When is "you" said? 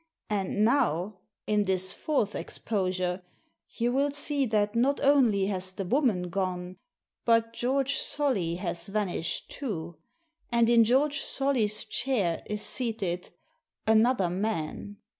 3.69-3.91